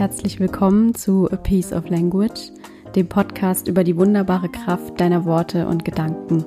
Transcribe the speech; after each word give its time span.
herzlich 0.00 0.40
willkommen 0.40 0.94
zu 0.94 1.30
A 1.30 1.36
Piece 1.36 1.74
of 1.74 1.90
Language, 1.90 2.52
dem 2.96 3.06
Podcast 3.06 3.68
über 3.68 3.84
die 3.84 3.98
wunderbare 3.98 4.48
Kraft 4.48 4.98
deiner 4.98 5.26
Worte 5.26 5.68
und 5.68 5.84
Gedanken. 5.84 6.42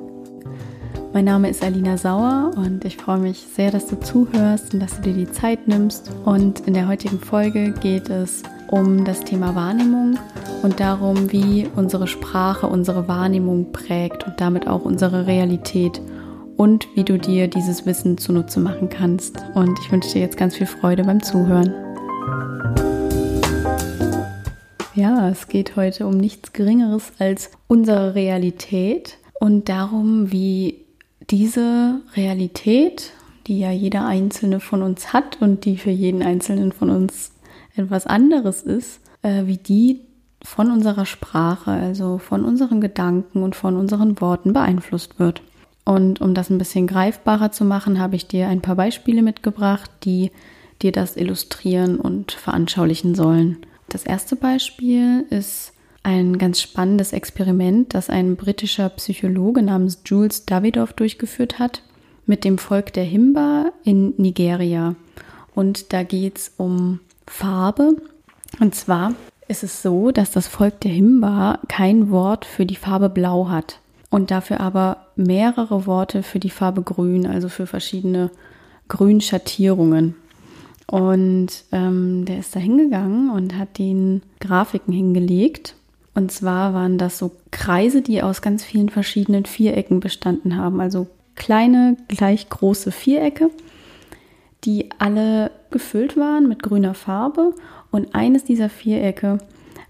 Mein 1.14 1.26
Name 1.26 1.52
ist 1.52 1.64
Alina 1.64 1.96
Sauer 1.96 2.50
und 2.56 2.84
ich 2.84 2.98
freue 2.98 3.20
mich 3.20 3.38
sehr, 3.38 3.70
dass 3.70 3.86
du 3.86 4.00
zuhörst 4.00 4.74
und 4.74 4.80
dass 4.80 4.96
du 4.96 5.04
dir 5.04 5.14
die 5.14 5.32
Zeit 5.32 5.68
nimmst. 5.68 6.10
Und 6.26 6.62
in 6.62 6.74
der 6.74 6.88
heutigen 6.88 7.20
Folge 7.20 7.76
geht 7.80 8.10
es 8.10 8.42
um 8.72 9.06
das 9.06 9.20
Thema 9.20 9.54
Wahrnehmung 9.54 10.18
und 10.64 10.80
darum, 10.80 11.32
wie 11.32 11.70
unsere 11.76 12.08
Sprache 12.08 12.66
unsere 12.66 13.08
Wahrnehmung 13.08 13.72
prägt 13.72 14.26
und 14.26 14.42
damit 14.42 14.68
auch 14.68 14.84
unsere 14.84 15.28
Realität 15.28 16.02
und 16.58 16.88
wie 16.96 17.04
du 17.04 17.20
dir 17.20 17.48
dieses 17.48 17.86
Wissen 17.86 18.18
zunutze 18.18 18.60
machen 18.60 18.90
kannst. 18.90 19.38
Und 19.54 19.78
ich 19.80 19.92
wünsche 19.92 20.10
dir 20.10 20.22
jetzt 20.22 20.38
ganz 20.38 20.56
viel 20.56 20.66
Freude 20.66 21.04
beim 21.04 21.22
Zuhören. 21.22 21.72
Ja, 24.96 25.28
es 25.28 25.48
geht 25.48 25.76
heute 25.76 26.06
um 26.06 26.18
nichts 26.18 26.54
Geringeres 26.54 27.14
als 27.18 27.50
unsere 27.68 28.14
Realität 28.14 29.18
und 29.40 29.68
darum, 29.68 30.32
wie 30.32 30.86
diese 31.32 32.02
Realität, 32.16 33.10
die 33.48 33.60
ja 33.60 33.72
jeder 33.72 34.06
einzelne 34.06 34.60
von 34.60 34.84
uns 34.84 35.12
hat 35.12 35.42
und 35.42 35.66
die 35.66 35.78
für 35.78 35.90
jeden 35.90 36.22
einzelnen 36.22 36.72
von 36.72 36.92
uns 36.92 37.32
etwas 37.76 38.06
anderes 38.06 38.62
ist, 38.62 39.00
äh, 39.24 39.48
wie 39.48 39.58
die 39.58 40.02
von 40.44 40.70
unserer 40.70 41.08
Sprache, 41.08 41.72
also 41.72 42.20
von 42.20 42.46
unseren 42.46 42.80
Gedanken 42.80 43.42
und 43.42 43.56
von 43.56 43.78
unseren 43.78 44.22
Worten 44.22 44.54
beeinflusst 44.54 45.18
wird. 45.18 45.42
Und 45.86 46.22
um 46.22 46.36
das 46.36 46.52
ein 46.52 46.60
bisschen 46.60 46.86
greifbarer 46.86 47.52
zu 47.52 47.66
machen, 47.66 48.00
habe 48.00 48.16
ich 48.16 48.28
dir 48.28 48.48
ein 48.48 48.62
paar 48.62 48.76
Beispiele 48.76 49.24
mitgebracht, 49.24 49.90
die 50.04 50.32
dir 50.84 50.92
das 50.92 51.18
illustrieren 51.18 52.00
und 52.00 52.32
veranschaulichen 52.34 53.16
sollen. 53.16 53.66
Das 53.94 54.04
erste 54.08 54.36
Beispiel 54.36 55.24
ist 55.30 55.72
ein 56.02 56.40
ganz 56.40 56.60
spannendes 56.60 57.14
Experiment, 57.14 57.94
das 57.94 58.10
ein 58.10 58.36
britischer 58.38 58.90
Psychologe 58.90 59.62
namens 59.62 60.00
Jules 60.04 60.48
Davidoff 60.48 60.94
durchgeführt 60.94 61.60
hat 61.60 61.84
mit 62.26 62.44
dem 62.44 62.58
Volk 62.58 62.92
der 62.94 63.04
Himba 63.04 63.72
in 63.84 64.16
Nigeria. 64.18 64.96
Und 65.54 65.94
da 65.94 66.02
geht 66.02 66.40
es 66.40 66.54
um 66.58 67.02
Farbe. 67.28 67.96
Und 68.60 68.74
zwar 68.74 69.14
ist 69.48 69.62
es 69.62 69.84
so, 69.84 70.10
dass 70.10 70.32
das 70.32 70.48
Volk 70.48 70.82
der 70.82 70.92
Himba 70.92 71.60
kein 71.68 72.10
Wort 72.10 72.46
für 72.46 72.66
die 72.66 72.76
Farbe 72.76 73.10
Blau 73.10 73.50
hat 73.50 73.80
und 74.10 74.32
dafür 74.32 74.60
aber 74.60 75.06
mehrere 75.16 75.86
Worte 75.86 76.24
für 76.24 76.40
die 76.40 76.50
Farbe 76.50 76.82
Grün, 76.82 77.28
also 77.28 77.48
für 77.48 77.68
verschiedene 77.68 78.32
Grünschattierungen. 78.88 80.16
Und 80.88 81.48
ähm, 81.72 82.26
der 82.26 82.40
ist 82.40 82.56
da 82.56 82.60
hingegangen 82.60 83.30
und 83.30 83.58
hat 83.58 83.78
den 83.78 84.22
Grafiken 84.40 84.94
hingelegt. 84.94 85.76
Und 86.14 86.32
zwar 86.32 86.74
waren 86.74 86.98
das 86.98 87.18
so 87.18 87.32
Kreise, 87.52 88.02
die 88.02 88.22
aus 88.22 88.42
ganz 88.42 88.64
vielen 88.64 88.90
verschiedenen 88.90 89.46
Vierecken 89.46 90.00
bestanden 90.00 90.58
haben. 90.58 90.80
Also 90.80 91.08
kleine, 91.36 91.98
gleich 92.08 92.50
große 92.50 92.92
Vierecke, 92.92 93.50
die 94.64 94.90
alle 95.00 95.52
gefüllt 95.72 96.18
waren 96.18 96.48
mit 96.48 96.62
grüner 96.62 96.94
Farbe. 96.94 97.56
Und 97.90 98.14
eines 98.14 98.44
dieser 98.44 98.70
Vierecke 98.70 99.40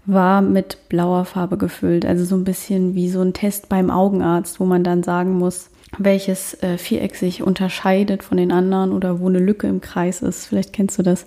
war 0.06 0.42
mit 0.42 0.88
blauer 0.88 1.24
Farbe 1.24 1.56
gefüllt. 1.56 2.04
Also 2.04 2.24
so 2.24 2.36
ein 2.36 2.44
bisschen 2.44 2.94
wie 2.94 3.08
so 3.08 3.20
ein 3.20 3.32
Test 3.32 3.68
beim 3.68 3.90
Augenarzt, 3.90 4.60
wo 4.60 4.64
man 4.64 4.84
dann 4.84 5.02
sagen 5.02 5.34
muss, 5.38 5.70
welches 5.98 6.54
äh, 6.62 6.78
Viereck 6.78 7.16
sich 7.16 7.42
unterscheidet 7.42 8.22
von 8.22 8.36
den 8.36 8.52
anderen 8.52 8.92
oder 8.92 9.20
wo 9.20 9.28
eine 9.28 9.38
Lücke 9.38 9.66
im 9.66 9.80
Kreis 9.80 10.22
ist. 10.22 10.46
Vielleicht 10.46 10.72
kennst 10.72 10.98
du 10.98 11.02
das. 11.02 11.26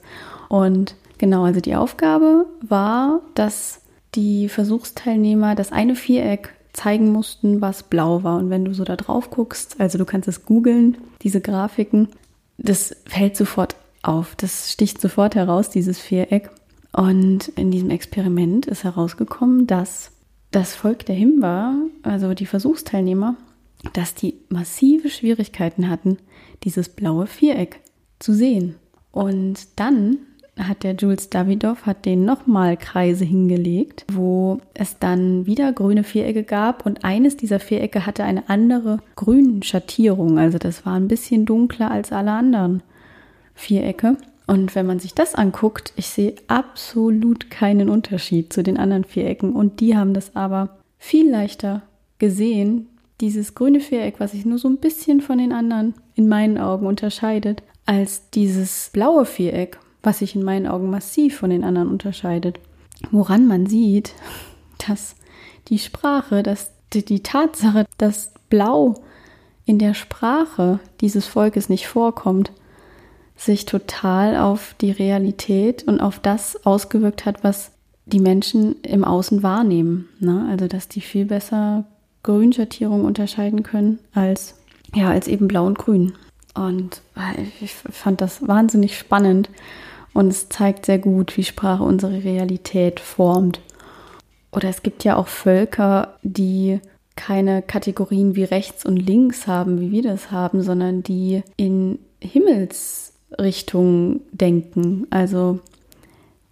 Und 0.50 0.96
genau, 1.18 1.44
also 1.44 1.62
die 1.62 1.76
Aufgabe 1.76 2.46
war, 2.62 3.22
dass 3.36 3.82
die 4.16 4.50
Versuchsteilnehmer 4.50 5.56
das 5.56 5.72
eine 5.72 5.96
Viereck 5.96 6.54
zeigen 6.74 7.12
mussten, 7.12 7.62
was 7.62 7.84
blau 7.84 8.24
war. 8.24 8.38
Und 8.38 8.50
wenn 8.50 8.66
du 8.66 8.74
so 8.74 8.84
da 8.84 8.96
drauf 8.96 9.30
guckst, 9.30 9.80
also 9.80 9.98
du 9.98 10.06
kannst 10.06 10.28
es 10.28 10.46
googeln, 10.46 10.98
diese 11.22 11.42
Grafiken, 11.42 12.10
das 12.58 12.96
fällt 13.06 13.36
sofort 13.36 13.76
auf. 14.04 14.36
Das 14.36 14.72
sticht 14.72 15.02
sofort 15.02 15.36
heraus, 15.36 15.70
dieses 15.70 16.00
Viereck. 16.00 16.50
Und 16.97 17.50
in 17.50 17.69
diesem 17.69 17.91
Experiment 17.91 18.66
ist 18.66 18.84
herausgekommen, 18.84 19.68
dass 19.68 20.12
das 20.50 20.74
Volk 20.74 21.06
der 21.06 21.13
Himba, 21.13 21.75
also 22.02 22.34
die 22.34 22.47
Versuchsteilnehmer, 22.47 23.35
dass 23.94 24.16
die 24.16 24.34
massive 24.50 25.12
Schwierigkeiten 25.12 25.90
hatten, 25.90 26.18
dieses 26.63 26.90
blaue 26.90 27.28
Viereck 27.28 27.81
zu 28.18 28.34
sehen. 28.34 28.78
Und 29.12 29.80
dann 29.80 30.18
hat 30.57 30.81
der 30.81 30.96
Jules 30.96 31.30
Davidoff 31.30 31.86
hat 31.86 32.03
den 32.07 32.25
nochmal 32.25 32.78
Kreise 32.78 33.25
hingelegt, 33.25 34.03
wo 34.12 34.59
es 34.74 34.97
dann 34.97 35.46
wieder 35.46 35.72
grüne 35.74 36.03
Vierecke 36.03 36.41
gab 36.41 36.84
und 36.84 37.06
eines 37.06 37.38
dieser 37.38 37.59
Vierecke 37.59 38.07
hatte 38.07 38.24
eine 38.24 38.50
andere 38.50 38.97
grüne 39.16 39.62
Schattierung, 39.62 40.40
also 40.40 40.57
das 40.57 40.84
war 40.84 40.96
ein 40.96 41.07
bisschen 41.07 41.46
dunkler 41.46 41.91
als 41.91 42.12
alle 42.12 42.31
anderen 42.31 42.81
Vierecke. 43.53 44.18
Und 44.47 44.75
wenn 44.75 44.85
man 44.85 45.00
sich 45.00 45.13
das 45.13 45.35
anguckt, 45.35 45.94
ich 45.97 46.08
sehe 46.08 46.35
absolut 46.47 47.52
keinen 47.52 47.90
Unterschied 47.90 48.53
zu 48.53 48.63
den 48.63 48.78
anderen 48.78 49.03
Vierecken. 49.03 49.53
Und 49.53 49.81
die 49.81 49.97
haben 49.97 50.13
das 50.13 50.35
aber 50.35 50.78
viel 50.97 51.30
leichter 51.30 51.84
gesehen, 52.18 52.88
dieses 53.19 53.56
grüne 53.56 53.81
Viereck, 53.81 54.19
was 54.19 54.31
sich 54.31 54.46
nur 54.46 54.57
so 54.57 54.69
ein 54.69 54.78
bisschen 54.78 55.22
von 55.22 55.38
den 55.38 55.52
anderen 55.52 55.96
in 56.16 56.30
meinen 56.30 56.57
Augen 56.57 56.88
unterscheidet, 56.88 57.62
als 57.86 58.30
dieses 58.30 58.90
blaue 58.94 59.25
Viereck, 59.25 59.80
was 60.02 60.19
sich 60.19 60.36
in 60.36 60.44
meinen 60.44 60.68
Augen 60.68 60.90
massiv 60.90 61.38
von 61.38 61.50
den 61.50 61.63
anderen 61.63 61.90
unterscheidet. 61.90 62.59
Woran 63.12 63.47
man 63.47 63.66
sieht, 63.66 64.13
dass 64.88 65.16
die 65.68 65.80
Sprache, 65.80 66.41
dass 66.41 66.72
die, 66.94 67.22
Tatsache, 67.22 67.86
dass 67.97 68.34
Blau 68.50 69.03
in 69.66 69.78
der 69.78 69.94
Sprache 69.94 70.80
dieses 71.02 71.28
Volkes 71.28 71.68
nicht 71.68 71.88
vorkommt, 71.88 72.53
sich 73.38 73.66
total 73.66 74.36
auf 74.36 74.75
die 74.81 74.92
Realität 74.92 75.84
und 75.84 76.02
auf 76.02 76.20
das 76.20 76.66
ausgewirkt 76.66 77.25
hat, 77.25 77.44
was 77.44 77.72
die 78.06 78.20
Menschen 78.20 78.81
im 78.81 79.03
Außen 79.03 79.44
wahrnehmen. 79.44 80.09
Ne? 80.20 80.48
Also 80.50 80.68
dass 80.68 80.88
die 80.88 81.02
viel 81.02 81.25
besser 81.25 81.86
Grünschattierung 82.24 83.06
unterscheiden 83.06 83.64
können 83.64 84.00
als 84.14 84.56
ja 84.96 85.09
als 85.09 85.28
eben 85.28 85.48
Blau 85.48 85.66
und 85.66 85.78
Grün. 85.78 86.14
Und 86.56 87.02
äh, 87.16 87.44
ich 87.62 87.74
fand 87.74 88.22
das 88.22 88.48
wahnsinnig 88.48 88.98
spannend 88.98 89.50
und 90.14 90.30
es 90.30 90.50
zeigt 90.50 90.86
sehr 90.86 90.98
gut, 90.98 91.38
wie 91.38 91.44
Sprache 91.44 91.84
unsere 91.84 92.24
Realität 92.24 93.00
formt. 93.00 93.62
Oder 94.52 94.69
es 94.69 94.81
gibt 94.81 95.04
ja 95.04 95.16
auch 95.16 95.28
Völker, 95.28 96.18
die 96.24 96.80
keine 97.16 97.62
Kategorien 97.62 98.36
wie 98.36 98.44
rechts 98.44 98.86
und 98.86 98.98
links 98.98 99.46
haben, 99.46 99.80
wie 99.80 99.92
wir 99.92 100.04
das 100.04 100.31
haben, 100.31 100.64
sondern 100.64 101.04
die 101.04 101.44
in 101.58 102.00
Himmels 102.19 103.14
Richtung 103.40 104.22
denken. 104.32 105.08
Also 105.10 105.60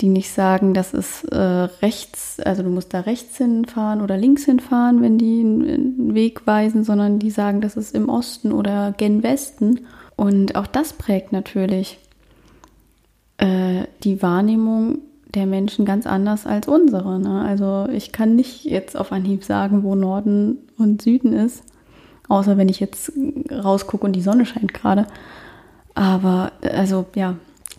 die 0.01 0.09
nicht 0.09 0.29
sagen, 0.29 0.73
das 0.73 0.93
ist 0.93 1.23
äh, 1.31 1.37
rechts, 1.37 2.39
also 2.41 2.63
du 2.63 2.69
musst 2.69 2.93
da 2.93 3.01
rechts 3.01 3.37
hinfahren 3.37 4.01
oder 4.01 4.17
links 4.17 4.43
hinfahren, 4.43 5.01
wenn 5.01 5.17
die 5.17 5.39
einen 5.39 6.13
Weg 6.13 6.45
weisen, 6.45 6.83
sondern 6.83 7.19
die 7.19 7.31
sagen, 7.31 7.61
das 7.61 7.77
ist 7.77 7.95
im 7.95 8.09
Osten 8.09 8.51
oder 8.51 8.93
gen 8.97 9.23
Westen. 9.23 9.81
Und 10.17 10.55
auch 10.55 10.67
das 10.67 10.93
prägt 10.93 11.31
natürlich 11.31 11.97
äh, 13.37 13.83
die 14.03 14.21
Wahrnehmung 14.21 14.99
der 15.33 15.45
Menschen 15.45 15.85
ganz 15.85 16.07
anders 16.07 16.45
als 16.45 16.67
unsere. 16.67 17.19
Ne? 17.19 17.41
Also 17.41 17.87
ich 17.91 18.11
kann 18.11 18.35
nicht 18.35 18.65
jetzt 18.65 18.97
auf 18.97 19.11
Anhieb 19.11 19.43
sagen, 19.43 19.83
wo 19.83 19.95
Norden 19.95 20.57
und 20.77 21.01
Süden 21.01 21.33
ist, 21.33 21.63
außer 22.27 22.57
wenn 22.57 22.69
ich 22.69 22.79
jetzt 22.79 23.13
rausgucke 23.51 24.05
und 24.05 24.13
die 24.13 24.21
Sonne 24.21 24.45
scheint 24.45 24.73
gerade. 24.73 25.07
Aber 25.95 26.51
also 26.61 27.05
ja, 27.15 27.35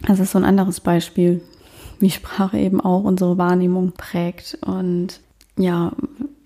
das 0.06 0.20
ist 0.20 0.32
so 0.32 0.38
ein 0.38 0.44
anderes 0.44 0.80
Beispiel, 0.80 1.42
wie 2.00 2.10
Sprache 2.10 2.58
eben 2.58 2.80
auch 2.80 3.04
unsere 3.04 3.38
Wahrnehmung 3.38 3.92
prägt. 3.92 4.58
Und 4.66 5.20
ja, 5.56 5.92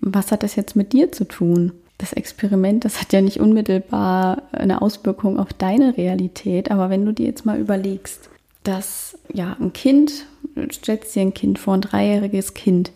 was 0.01 0.31
hat 0.31 0.43
das 0.43 0.55
jetzt 0.55 0.75
mit 0.75 0.93
dir 0.93 1.11
zu 1.11 1.25
tun? 1.25 1.71
Das 1.97 2.13
Experiment, 2.13 2.83
das 2.83 2.99
hat 2.99 3.13
ja 3.13 3.21
nicht 3.21 3.39
unmittelbar 3.39 4.43
eine 4.51 4.81
Auswirkung 4.81 5.39
auf 5.39 5.53
deine 5.53 5.97
Realität, 5.97 6.71
aber 6.71 6.89
wenn 6.89 7.05
du 7.05 7.13
dir 7.13 7.27
jetzt 7.27 7.45
mal 7.45 7.59
überlegst, 7.59 8.29
dass 8.63 9.17
ja 9.31 9.55
ein 9.59 9.71
Kind, 9.71 10.25
stellst 10.71 11.15
dir 11.15 11.21
ein 11.21 11.33
Kind 11.33 11.59
vor, 11.59 11.75
ein 11.75 11.81
dreijähriges 11.81 12.53
Kind, 12.53 12.91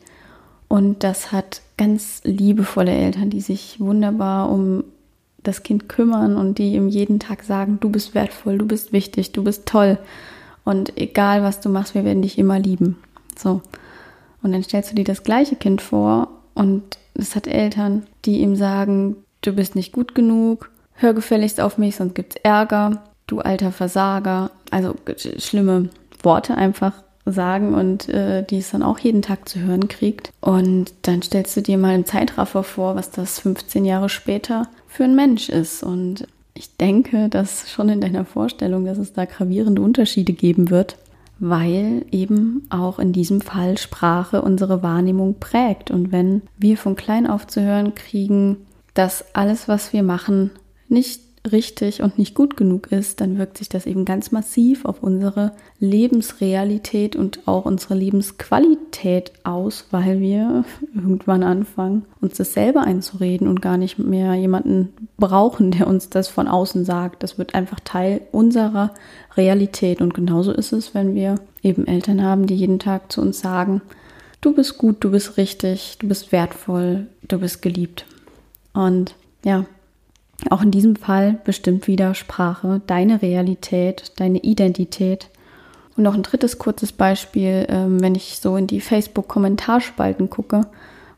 und 0.67 1.03
das 1.03 1.31
hat 1.31 1.61
ganz 1.77 2.21
liebevolle 2.23 2.91
Eltern, 2.91 3.29
die 3.29 3.41
sich 3.41 3.79
wunderbar 3.79 4.49
um 4.49 4.83
das 5.47 5.63
Kind 5.63 5.89
kümmern 5.89 6.35
und 6.35 6.57
die 6.57 6.73
ihm 6.73 6.87
jeden 6.87 7.19
Tag 7.19 7.43
sagen, 7.43 7.77
du 7.79 7.89
bist 7.89 8.13
wertvoll, 8.13 8.57
du 8.57 8.65
bist 8.65 8.93
wichtig, 8.93 9.31
du 9.31 9.43
bist 9.43 9.65
toll 9.65 9.97
und 10.63 10.97
egal 10.97 11.43
was 11.43 11.61
du 11.61 11.69
machst, 11.69 11.95
wir 11.95 12.03
werden 12.03 12.21
dich 12.21 12.37
immer 12.37 12.59
lieben. 12.59 12.97
So. 13.37 13.61
Und 14.41 14.51
dann 14.51 14.63
stellst 14.63 14.91
du 14.91 14.95
dir 14.95 15.05
das 15.05 15.23
gleiche 15.23 15.55
Kind 15.55 15.81
vor 15.81 16.29
und 16.53 16.83
es 17.13 17.35
hat 17.35 17.47
Eltern, 17.47 18.05
die 18.25 18.41
ihm 18.41 18.55
sagen, 18.55 19.17
du 19.41 19.53
bist 19.53 19.75
nicht 19.75 19.93
gut 19.93 20.15
genug, 20.15 20.69
hör 20.93 21.13
gefälligst 21.13 21.61
auf 21.61 21.77
mich, 21.77 21.95
sonst 21.95 22.15
gibt's 22.15 22.35
Ärger, 22.43 23.03
du 23.27 23.39
alter 23.39 23.71
Versager. 23.71 24.51
Also 24.71 24.95
schlimme 25.37 25.89
Worte 26.21 26.55
einfach 26.55 26.93
sagen 27.25 27.73
und 27.73 28.07
äh, 28.09 28.43
die 28.43 28.59
es 28.59 28.71
dann 28.71 28.83
auch 28.83 28.99
jeden 28.99 29.21
Tag 29.21 29.49
zu 29.49 29.59
hören 29.59 29.87
kriegt. 29.87 30.31
Und 30.41 30.93
dann 31.03 31.21
stellst 31.21 31.57
du 31.57 31.61
dir 31.61 31.77
mal 31.77 31.95
im 31.95 32.05
Zeitraffer 32.05 32.63
vor, 32.63 32.95
was 32.95 33.11
das 33.11 33.39
15 33.39 33.85
Jahre 33.85 34.09
später 34.09 34.67
für 34.95 35.03
ein 35.03 35.15
Mensch 35.15 35.49
ist. 35.49 35.83
Und 35.83 36.27
ich 36.53 36.77
denke, 36.77 37.29
dass 37.29 37.69
schon 37.69 37.89
in 37.89 38.01
deiner 38.01 38.25
Vorstellung, 38.25 38.85
dass 38.85 38.97
es 38.97 39.13
da 39.13 39.25
gravierende 39.25 39.81
Unterschiede 39.81 40.33
geben 40.33 40.69
wird, 40.69 40.97
weil 41.37 42.05
eben 42.11 42.65
auch 42.69 42.97
in 42.97 43.11
diesem 43.11 43.41
Fall 43.41 43.77
Sprache 43.77 44.41
unsere 44.41 44.81
Wahrnehmung 44.81 45.35
prägt. 45.39 45.91
Und 45.91 46.11
wenn 46.11 46.43
wir 46.57 46.77
von 46.77 46.95
klein 46.95 47.27
auf 47.27 47.45
zu 47.45 47.61
hören 47.61 47.93
kriegen, 47.93 48.57
dass 48.93 49.35
alles, 49.35 49.67
was 49.67 49.91
wir 49.91 50.01
machen, 50.01 50.51
nicht 50.87 51.21
richtig 51.51 52.01
und 52.01 52.17
nicht 52.17 52.35
gut 52.35 52.57
genug 52.57 52.91
ist, 52.91 53.21
dann 53.21 53.37
wirkt 53.37 53.57
sich 53.57 53.69
das 53.69 53.85
eben 53.85 54.05
ganz 54.05 54.31
massiv 54.31 54.85
auf 54.85 55.03
unsere 55.03 55.51
Lebensrealität 55.79 57.15
und 57.15 57.47
auch 57.47 57.65
unsere 57.65 57.95
Lebensqualität 57.95 59.31
aus, 59.43 59.85
weil 59.91 60.19
wir 60.19 60.65
irgendwann 60.95 61.43
anfangen, 61.43 62.05
uns 62.21 62.37
das 62.37 62.53
selber 62.53 62.81
einzureden 62.81 63.47
und 63.47 63.61
gar 63.61 63.77
nicht 63.77 63.99
mehr 63.99 64.33
jemanden 64.33 64.93
brauchen, 65.17 65.71
der 65.71 65.87
uns 65.87 66.09
das 66.09 66.27
von 66.27 66.47
außen 66.47 66.85
sagt. 66.85 67.23
Das 67.23 67.37
wird 67.37 67.55
einfach 67.55 67.79
Teil 67.79 68.21
unserer 68.31 68.93
Realität. 69.37 70.01
Und 70.01 70.13
genauso 70.13 70.51
ist 70.51 70.73
es, 70.73 70.93
wenn 70.93 71.15
wir 71.15 71.35
eben 71.63 71.87
Eltern 71.87 72.23
haben, 72.23 72.47
die 72.47 72.55
jeden 72.55 72.79
Tag 72.79 73.11
zu 73.11 73.21
uns 73.21 73.39
sagen, 73.39 73.81
du 74.41 74.53
bist 74.53 74.77
gut, 74.77 75.03
du 75.03 75.11
bist 75.11 75.37
richtig, 75.37 75.97
du 75.99 76.07
bist 76.07 76.31
wertvoll, 76.31 77.07
du 77.27 77.39
bist 77.39 77.61
geliebt. 77.61 78.05
Und 78.73 79.15
ja, 79.43 79.65
auch 80.49 80.61
in 80.61 80.71
diesem 80.71 80.95
Fall 80.95 81.39
bestimmt 81.43 81.87
wieder 81.87 82.13
Sprache, 82.13 82.81
deine 82.87 83.21
Realität, 83.21 84.11
deine 84.17 84.39
Identität. 84.39 85.29
Und 85.95 86.03
noch 86.03 86.13
ein 86.13 86.23
drittes 86.23 86.59
kurzes 86.59 86.91
Beispiel, 86.91 87.65
ähm, 87.69 88.01
wenn 88.01 88.15
ich 88.15 88.39
so 88.41 88.57
in 88.57 88.67
die 88.67 88.81
Facebook-Kommentarspalten 88.81 90.29
gucke, 90.29 90.67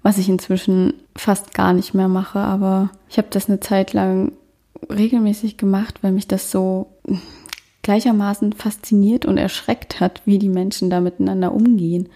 was 0.04 0.20
ich 0.20 0.30
inzwischen 0.30 0.94
fast 1.16 1.54
gar 1.54 1.74
nicht 1.74 1.94
mehr 1.94 2.08
mache, 2.08 2.40
aber 2.40 2.92
ich 3.10 3.18
habe 3.18 3.28
das 3.32 3.50
eine 3.50 3.60
Zeit 3.60 3.94
lang 3.94 4.34
regelmäßig 4.90 5.58
gemacht, 5.58 6.00
weil 6.04 6.12
mich 6.12 6.28
das 6.28 6.52
so 6.52 6.88
gleichermaßen 7.82 8.54
fasziniert 8.54 9.26
und 9.26 9.38
erschreckt 9.38 10.00
hat, 10.00 10.22
wie 10.26 10.40
die 10.40 10.50
Menschen 10.50 10.90
da 10.90 11.00
miteinander 11.00 11.54
umgehen. 11.54 12.10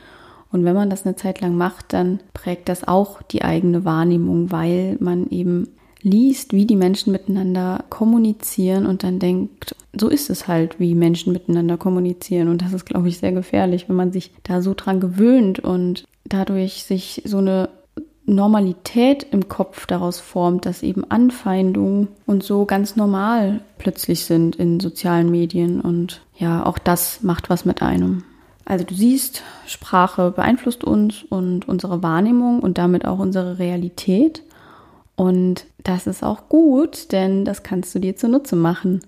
Und 0.51 0.65
wenn 0.65 0.75
man 0.75 0.89
das 0.89 1.06
eine 1.06 1.15
Zeit 1.15 1.42
lang 1.42 1.56
macht, 1.56 1.94
dann 1.94 2.19
prägt 2.33 2.69
das 2.69 2.88
auch 2.88 3.21
die 3.21 3.44
eigene 3.44 3.86
Wahrnehmung, 3.86 4.51
weil 4.51 4.97
man 5.00 5.30
eben 5.30 5.69
liest, 6.03 6.53
wie 6.53 6.65
die 6.65 6.75
Menschen 6.75 7.12
miteinander 7.12 7.86
kommunizieren 7.89 8.86
und 8.86 9.03
dann 9.03 9.19
denkt, 9.19 9.75
so 9.98 10.07
ist 10.07 10.30
es 10.30 10.48
halt, 10.48 10.80
wie 10.80 10.95
Menschen 10.95 11.33
miteinander 11.33 11.77
kommunizieren. 11.77 12.48
Und 12.48 12.62
das 12.62 12.74
ist, 12.74 12.86
glaube 12.86 13.09
ich, 13.09 13.18
sehr 13.19 13.31
gefährlich, 13.31 13.89
wenn 13.89 13.95
man 13.95 14.12
sich 14.12 14.31
da 14.44 14.62
so 14.62 14.74
dran 14.74 15.00
gewöhnt 15.00 15.59
und 15.59 16.06
dadurch 16.25 16.83
sich 16.83 17.21
so 17.25 17.38
eine 17.38 17.69
Normalität 18.25 19.25
im 19.31 19.50
Kopf 19.50 19.86
daraus 19.88 20.19
formt, 20.19 20.65
dass 20.65 20.83
eben 20.83 21.09
Anfeindungen 21.09 22.07
und 22.25 22.44
so 22.44 22.65
ganz 22.65 22.95
normal 22.95 23.62
plötzlich 23.77 24.25
sind 24.25 24.56
in 24.56 24.80
sozialen 24.80 25.30
Medien. 25.31 25.81
Und 25.81 26.21
ja, 26.38 26.65
auch 26.65 26.77
das 26.77 27.24
macht 27.24 27.50
was 27.50 27.65
mit 27.65 27.81
einem. 27.81 28.24
Also 28.63 28.86
du 28.86 28.94
siehst, 28.94 29.44
Sprache 29.65 30.31
beeinflusst 30.31 30.83
uns 30.83 31.24
und 31.24 31.68
unsere 31.68 32.04
Wahrnehmung 32.04 32.62
und 32.62 32.77
damit 32.77 33.06
auch 33.06 33.19
unsere 33.19 33.59
Realität. 33.59 34.44
Und 35.21 35.68
das 35.83 36.07
ist 36.07 36.23
auch 36.23 36.50
gut, 36.50 37.12
denn 37.12 37.45
das 37.45 37.62
kannst 37.62 37.94
du 37.94 38.00
dir 38.00 38.15
zunutze 38.15 38.56
machen. 38.56 39.01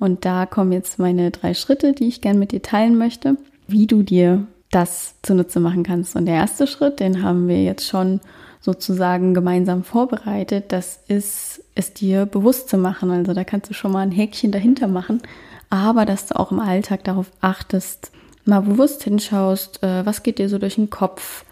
Und 0.00 0.24
da 0.24 0.44
kommen 0.44 0.72
jetzt 0.72 0.98
meine 0.98 1.30
drei 1.30 1.54
Schritte, 1.54 1.92
die 1.92 2.08
ich 2.08 2.20
gerne 2.20 2.40
mit 2.40 2.50
dir 2.50 2.60
teilen 2.60 2.98
möchte, 2.98 3.36
wie 3.68 3.86
du 3.86 4.02
dir 4.02 4.48
das 4.72 5.14
zunutze 5.22 5.60
machen 5.60 5.84
kannst. 5.84 6.16
Und 6.16 6.26
der 6.26 6.34
erste 6.34 6.66
Schritt, 6.66 6.98
den 6.98 7.22
haben 7.22 7.46
wir 7.46 7.62
jetzt 7.62 7.86
schon 7.86 8.18
sozusagen 8.60 9.32
gemeinsam 9.32 9.84
vorbereitet, 9.84 10.72
das 10.72 11.04
ist 11.06 11.62
es 11.76 11.94
dir 11.94 12.26
bewusst 12.26 12.68
zu 12.68 12.76
machen. 12.76 13.12
Also 13.12 13.32
da 13.32 13.44
kannst 13.44 13.70
du 13.70 13.74
schon 13.74 13.92
mal 13.92 14.00
ein 14.00 14.10
Häkchen 14.10 14.50
dahinter 14.50 14.88
machen, 14.88 15.22
aber 15.68 16.04
dass 16.04 16.26
du 16.26 16.36
auch 16.36 16.50
im 16.50 16.58
Alltag 16.58 17.04
darauf 17.04 17.30
achtest, 17.40 18.10
mal 18.44 18.62
bewusst 18.62 19.04
hinschaust, 19.04 19.84
äh, 19.84 20.04
was 20.04 20.24
geht 20.24 20.40
dir 20.40 20.48
so 20.48 20.58
durch 20.58 20.74
den 20.74 20.90
Kopf, 20.90 21.44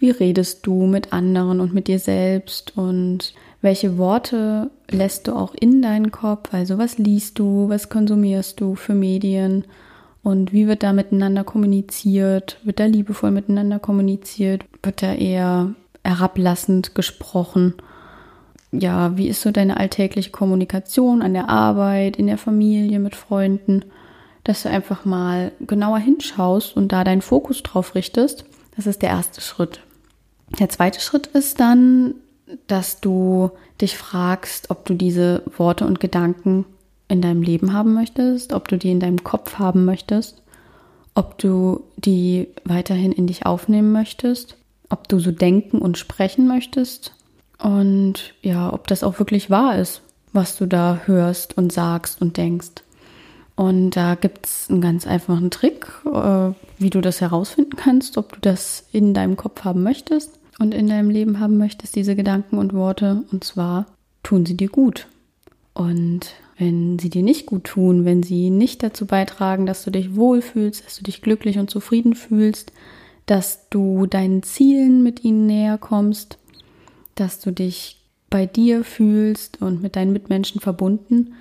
wie 0.00 0.10
redest 0.10 0.66
du 0.66 0.86
mit 0.86 1.12
anderen 1.12 1.60
und 1.60 1.72
mit 1.72 1.86
dir 1.86 2.00
selbst 2.00 2.76
und 2.76 3.34
welche 3.62 3.96
Worte 3.96 4.70
lässt 4.90 5.28
du 5.28 5.34
auch 5.34 5.54
in 5.54 5.80
deinen 5.80 6.10
Kopf? 6.10 6.52
Also 6.52 6.78
was 6.78 6.98
liest 6.98 7.38
du, 7.38 7.68
was 7.68 7.88
konsumierst 7.88 8.60
du 8.60 8.74
für 8.74 8.94
Medien 8.94 9.64
und 10.22 10.52
wie 10.52 10.66
wird 10.66 10.82
da 10.82 10.92
miteinander 10.92 11.44
kommuniziert? 11.44 12.58
Wird 12.64 12.80
da 12.80 12.84
liebevoll 12.84 13.30
miteinander 13.30 13.78
kommuniziert? 13.78 14.64
Wird 14.82 15.02
da 15.02 15.14
eher 15.14 15.74
herablassend 16.04 16.94
gesprochen? 16.94 17.74
Ja, 18.72 19.16
wie 19.16 19.28
ist 19.28 19.42
so 19.42 19.50
deine 19.50 19.76
alltägliche 19.76 20.30
Kommunikation 20.30 21.22
an 21.22 21.34
der 21.34 21.48
Arbeit, 21.48 22.16
in 22.16 22.26
der 22.26 22.38
Familie, 22.38 22.98
mit 22.98 23.14
Freunden? 23.14 23.84
Dass 24.44 24.62
du 24.62 24.70
einfach 24.70 25.04
mal 25.04 25.52
genauer 25.60 25.98
hinschaust 25.98 26.76
und 26.76 26.90
da 26.90 27.04
deinen 27.04 27.22
Fokus 27.22 27.62
drauf 27.62 27.94
richtest. 27.94 28.44
Das 28.74 28.86
ist 28.86 29.02
der 29.02 29.10
erste 29.10 29.40
Schritt. 29.40 29.80
Der 30.58 30.68
zweite 30.68 31.00
Schritt 31.00 31.28
ist 31.28 31.60
dann, 31.60 32.14
dass 32.66 33.00
du 33.00 33.50
dich 33.80 33.96
fragst, 33.96 34.70
ob 34.70 34.84
du 34.84 34.94
diese 34.94 35.42
Worte 35.56 35.86
und 35.86 36.00
Gedanken 36.00 36.64
in 37.08 37.20
deinem 37.20 37.42
Leben 37.42 37.72
haben 37.72 37.94
möchtest, 37.94 38.52
ob 38.52 38.68
du 38.68 38.78
die 38.78 38.90
in 38.90 39.00
deinem 39.00 39.22
Kopf 39.24 39.58
haben 39.58 39.84
möchtest, 39.84 40.42
ob 41.14 41.38
du 41.38 41.84
die 41.96 42.48
weiterhin 42.64 43.12
in 43.12 43.26
dich 43.26 43.44
aufnehmen 43.44 43.92
möchtest, 43.92 44.56
ob 44.88 45.08
du 45.08 45.18
so 45.18 45.30
denken 45.30 45.78
und 45.78 45.98
sprechen 45.98 46.46
möchtest 46.46 47.14
und 47.58 48.34
ja, 48.42 48.72
ob 48.72 48.86
das 48.86 49.04
auch 49.04 49.18
wirklich 49.18 49.50
wahr 49.50 49.78
ist, 49.78 50.02
was 50.32 50.56
du 50.56 50.66
da 50.66 51.02
hörst 51.04 51.56
und 51.58 51.72
sagst 51.72 52.22
und 52.22 52.36
denkst. 52.36 52.82
Und 53.54 53.90
da 53.90 54.14
gibt 54.14 54.46
es 54.46 54.70
einen 54.70 54.80
ganz 54.80 55.06
einfachen 55.06 55.50
Trick, 55.50 55.86
äh, 56.06 56.50
wie 56.78 56.90
du 56.90 57.02
das 57.02 57.20
herausfinden 57.20 57.76
kannst, 57.76 58.16
ob 58.16 58.32
du 58.32 58.38
das 58.40 58.86
in 58.92 59.12
deinem 59.12 59.36
Kopf 59.36 59.64
haben 59.64 59.82
möchtest 59.82 60.38
und 60.62 60.72
in 60.72 60.86
deinem 60.86 61.10
Leben 61.10 61.40
haben 61.40 61.58
möchtest, 61.58 61.96
diese 61.96 62.14
Gedanken 62.14 62.56
und 62.56 62.72
Worte. 62.72 63.24
Und 63.32 63.42
zwar 63.42 63.86
tun 64.22 64.46
sie 64.46 64.56
dir 64.56 64.68
gut. 64.68 65.08
Und 65.74 66.34
wenn 66.56 67.00
sie 67.00 67.10
dir 67.10 67.24
nicht 67.24 67.46
gut 67.46 67.64
tun, 67.64 68.04
wenn 68.04 68.22
sie 68.22 68.48
nicht 68.48 68.82
dazu 68.82 69.06
beitragen, 69.06 69.66
dass 69.66 69.82
du 69.82 69.90
dich 69.90 70.14
wohlfühlst, 70.14 70.86
dass 70.86 70.96
du 70.96 71.02
dich 71.02 71.20
glücklich 71.20 71.58
und 71.58 71.68
zufrieden 71.68 72.14
fühlst, 72.14 72.72
dass 73.26 73.68
du 73.70 74.06
deinen 74.06 74.44
Zielen 74.44 75.02
mit 75.02 75.24
ihnen 75.24 75.46
näher 75.46 75.78
kommst, 75.78 76.38
dass 77.16 77.40
du 77.40 77.50
dich 77.50 78.00
bei 78.30 78.46
dir 78.46 78.84
fühlst 78.84 79.60
und 79.60 79.82
mit 79.82 79.96
deinen 79.96 80.12
Mitmenschen 80.12 80.60
verbunden, 80.60 81.34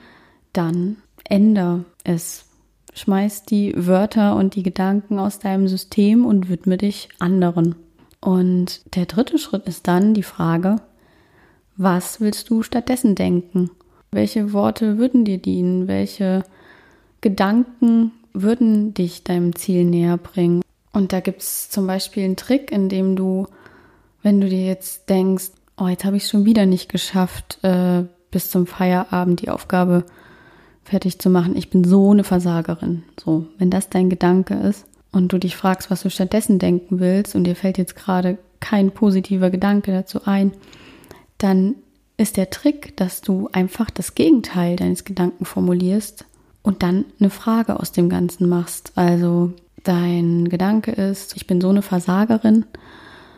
dann 0.51 0.97
änder 1.25 1.85
es. 2.03 2.45
Schmeiß 2.93 3.43
die 3.43 3.73
Wörter 3.77 4.35
und 4.35 4.55
die 4.55 4.63
Gedanken 4.63 5.19
aus 5.19 5.39
deinem 5.39 5.67
System 5.67 6.25
und 6.25 6.49
widme 6.49 6.77
dich 6.77 7.09
anderen. 7.19 7.75
Und 8.21 8.95
der 8.95 9.07
dritte 9.07 9.37
Schritt 9.39 9.67
ist 9.67 9.87
dann 9.87 10.13
die 10.13 10.23
Frage, 10.23 10.77
was 11.75 12.21
willst 12.21 12.49
du 12.49 12.61
stattdessen 12.61 13.15
denken? 13.15 13.71
Welche 14.11 14.53
Worte 14.53 14.97
würden 14.97 15.25
dir 15.25 15.39
dienen? 15.39 15.87
Welche 15.87 16.43
Gedanken 17.21 18.11
würden 18.33 18.93
dich 18.93 19.23
deinem 19.23 19.55
Ziel 19.55 19.85
näher 19.85 20.17
bringen? 20.17 20.61
Und 20.93 21.13
da 21.13 21.19
gibt 21.19 21.41
es 21.41 21.69
zum 21.69 21.87
Beispiel 21.87 22.23
einen 22.23 22.35
Trick, 22.35 22.71
in 22.71 22.89
dem 22.89 23.15
du, 23.15 23.47
wenn 24.21 24.39
du 24.39 24.49
dir 24.49 24.65
jetzt 24.65 25.09
denkst, 25.09 25.51
oh, 25.77 25.87
jetzt 25.87 26.05
habe 26.05 26.17
ich 26.17 26.23
es 26.23 26.29
schon 26.29 26.45
wieder 26.45 26.65
nicht 26.65 26.89
geschafft, 26.89 27.59
äh, 27.63 28.03
bis 28.29 28.51
zum 28.51 28.67
Feierabend 28.67 29.41
die 29.41 29.49
Aufgabe 29.49 30.05
fertig 30.83 31.19
zu 31.19 31.29
machen. 31.29 31.55
Ich 31.55 31.69
bin 31.69 31.83
so 31.83 32.11
eine 32.11 32.23
Versagerin. 32.23 33.03
So, 33.19 33.47
wenn 33.57 33.69
das 33.69 33.89
dein 33.89 34.09
Gedanke 34.09 34.55
ist, 34.55 34.85
und 35.11 35.33
du 35.33 35.37
dich 35.37 35.55
fragst, 35.55 35.91
was 35.91 36.03
du 36.03 36.09
stattdessen 36.09 36.59
denken 36.59 36.99
willst 36.99 37.35
und 37.35 37.43
dir 37.43 37.55
fällt 37.55 37.77
jetzt 37.77 37.95
gerade 37.95 38.37
kein 38.59 38.91
positiver 38.91 39.49
Gedanke 39.49 39.91
dazu 39.91 40.21
ein, 40.25 40.51
dann 41.37 41.75
ist 42.17 42.37
der 42.37 42.49
Trick, 42.49 42.95
dass 42.97 43.21
du 43.21 43.49
einfach 43.51 43.89
das 43.89 44.15
Gegenteil 44.15 44.75
deines 44.75 45.03
Gedanken 45.03 45.45
formulierst 45.45 46.25
und 46.61 46.83
dann 46.83 47.05
eine 47.19 47.29
Frage 47.29 47.79
aus 47.79 47.91
dem 47.91 48.09
Ganzen 48.09 48.47
machst. 48.47 48.91
Also 48.95 49.53
dein 49.83 50.47
Gedanke 50.47 50.91
ist, 50.91 51.35
ich 51.35 51.47
bin 51.47 51.59
so 51.59 51.69
eine 51.69 51.81
Versagerin. 51.81 52.65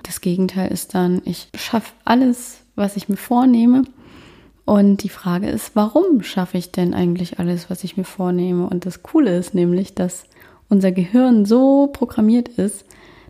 Das 0.04 0.20
Gegenteil 0.20 0.72
ist 0.72 0.94
dann, 0.94 1.22
ich 1.24 1.48
schaffe 1.56 1.94
alles, 2.04 2.60
was 2.76 2.98
ich 2.98 3.08
mir 3.08 3.18
vornehme. 3.18 3.84
Und 4.66 5.04
die 5.04 5.10
Frage 5.10 5.50
ist, 5.50 5.76
warum 5.76 6.24
schaffe 6.24 6.58
ich 6.58 6.72
denn 6.72 6.94
eigentlich 6.94 7.40
alles, 7.40 7.70
was 7.70 7.84
ich 7.84 7.98
mir 7.98 8.06
vornehme? 8.06 8.68
Und 8.68 8.86
das 8.86 9.04
Coole 9.04 9.38
ist 9.38 9.54
nämlich, 9.54 9.94
dass 9.96 10.26
unser 10.74 10.92
Gehirn 10.92 11.46
so 11.46 11.88
programmiert 11.94 12.48
ist, 12.48 12.86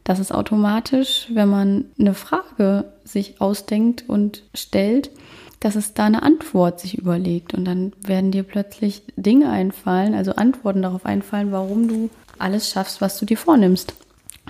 dass 0.06 0.20
es 0.20 0.32
automatisch, 0.32 1.28
wenn 1.34 1.50
man 1.50 1.86
eine 2.00 2.14
Frage 2.14 2.86
sich 3.04 3.42
ausdenkt 3.42 4.06
und 4.08 4.44
stellt, 4.54 5.12
dass 5.60 5.76
es 5.76 5.94
da 5.94 6.06
eine 6.06 6.24
Antwort 6.24 6.80
sich 6.80 6.98
überlegt 6.98 7.54
und 7.54 7.66
dann 7.66 7.92
werden 8.02 8.32
dir 8.32 8.44
plötzlich 8.44 9.04
Dinge 9.18 9.50
einfallen, 9.50 10.14
also 10.14 10.36
Antworten 10.36 10.82
darauf 10.82 11.06
einfallen, 11.06 11.52
warum 11.52 11.88
du 11.88 12.10
alles 12.40 12.70
schaffst, 12.70 13.02
was 13.02 13.20
du 13.20 13.26
dir 13.26 13.38
vornimmst. 13.38 13.94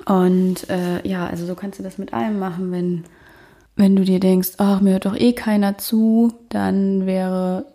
Und 0.05 0.69
äh, 0.69 1.07
ja, 1.07 1.25
also 1.25 1.45
so 1.45 1.55
kannst 1.55 1.79
du 1.79 1.83
das 1.83 1.97
mit 1.97 2.13
allem 2.13 2.38
machen, 2.38 2.71
wenn, 2.71 3.03
wenn 3.75 3.95
du 3.95 4.03
dir 4.03 4.19
denkst, 4.19 4.53
ach, 4.57 4.81
mir 4.81 4.93
hört 4.93 5.05
doch 5.05 5.15
eh 5.15 5.33
keiner 5.33 5.79
zu, 5.79 6.33
dann 6.50 7.07
wäre 7.07 7.65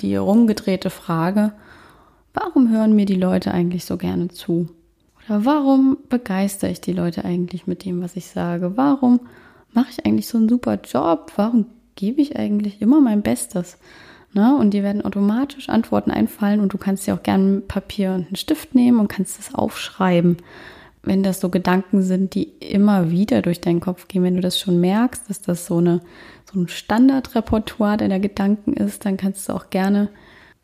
die 0.00 0.16
rumgedrehte 0.16 0.88
Frage, 0.90 1.52
warum 2.34 2.70
hören 2.70 2.94
mir 2.94 3.06
die 3.06 3.14
Leute 3.14 3.52
eigentlich 3.52 3.84
so 3.84 3.96
gerne 3.96 4.28
zu? 4.28 4.68
Oder 5.26 5.44
warum 5.44 5.98
begeistere 6.08 6.70
ich 6.70 6.80
die 6.80 6.92
Leute 6.92 7.24
eigentlich 7.24 7.66
mit 7.66 7.84
dem, 7.84 8.02
was 8.02 8.16
ich 8.16 8.26
sage? 8.26 8.76
Warum 8.76 9.20
mache 9.72 9.90
ich 9.90 10.04
eigentlich 10.04 10.28
so 10.28 10.38
einen 10.38 10.48
super 10.48 10.78
Job? 10.82 11.32
Warum 11.36 11.66
gebe 11.94 12.20
ich 12.20 12.36
eigentlich 12.36 12.80
immer 12.82 13.00
mein 13.00 13.22
Bestes? 13.22 13.78
Ne? 14.32 14.56
Und 14.56 14.70
dir 14.70 14.82
werden 14.82 15.04
automatisch 15.04 15.68
Antworten 15.68 16.10
einfallen 16.10 16.60
und 16.60 16.72
du 16.72 16.78
kannst 16.78 17.06
dir 17.06 17.14
auch 17.14 17.22
gerne 17.22 17.60
Papier 17.60 18.12
und 18.12 18.26
einen 18.26 18.36
Stift 18.36 18.74
nehmen 18.74 18.98
und 18.98 19.08
kannst 19.08 19.38
es 19.38 19.54
aufschreiben. 19.54 20.38
Wenn 21.02 21.22
das 21.22 21.40
so 21.40 21.48
Gedanken 21.48 22.02
sind, 22.02 22.34
die 22.34 22.44
immer 22.60 23.10
wieder 23.10 23.42
durch 23.42 23.60
deinen 23.60 23.80
Kopf 23.80 24.08
gehen, 24.08 24.22
wenn 24.22 24.36
du 24.36 24.40
das 24.40 24.58
schon 24.58 24.80
merkst, 24.80 25.28
dass 25.28 25.42
das 25.42 25.66
so, 25.66 25.78
eine, 25.78 26.00
so 26.50 26.60
ein 26.60 26.68
Standardrepertoire 26.68 27.96
deiner 27.96 28.20
Gedanken 28.20 28.72
ist, 28.72 29.04
dann 29.04 29.16
kannst 29.16 29.48
du 29.48 29.52
auch 29.52 29.68
gerne 29.70 30.08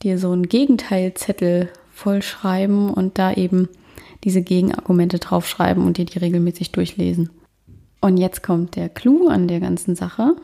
dir 0.03 0.19
so 0.19 0.31
einen 0.31 0.49
Gegenteilzettel 0.49 1.71
vollschreiben 1.93 2.91
und 2.91 3.19
da 3.19 3.33
eben 3.33 3.69
diese 4.25 4.43
Gegenargumente 4.43 5.19
draufschreiben 5.19 5.85
und 5.85 5.99
dir 5.99 6.05
die 6.05 6.19
regelmäßig 6.19 6.73
durchlesen. 6.73 7.31
Und 8.01 8.17
jetzt 8.17 8.43
kommt 8.43 8.77
der 8.77 8.89
Clou 8.89 9.29
an 9.29 9.49
der 9.49 9.61
ganzen 9.61 9.97
Sache. 9.97 10.37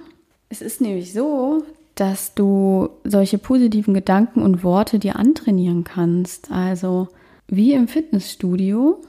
Es 0.49 0.61
ist 0.61 0.81
nämlich 0.81 1.13
so, 1.13 1.63
dass 1.95 2.35
du 2.35 2.89
solche 3.05 3.39
positiven 3.39 3.95
Gedanken 3.95 4.43
und 4.43 4.65
Worte 4.65 4.99
dir 4.99 5.17
antrainieren 5.17 5.85
kannst. 5.85 6.51
Also 6.51 7.09
wie 7.47 7.73
im 7.73 7.89
Fitnessstudio, 7.89 9.01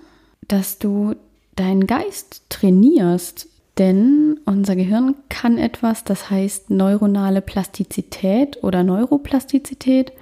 dass 0.47 0.77
du 0.77 1.15
deinen 1.55 1.87
Geist 1.87 2.43
trainierst. 2.49 3.47
Denn 3.77 4.39
unser 4.45 4.75
Gehirn 4.75 5.15
kann 5.27 5.57
etwas, 5.57 6.03
das 6.03 6.29
heißt 6.29 6.69
neuronale 6.69 7.41
Plastizität 7.41 8.63
oder 8.63 8.83
Neuroplastizität. 8.83 10.13